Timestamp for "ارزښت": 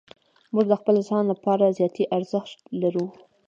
2.17-2.59